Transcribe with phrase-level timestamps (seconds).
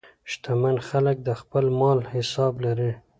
[0.31, 2.91] شتمن خلک د خپل مال حساب لري.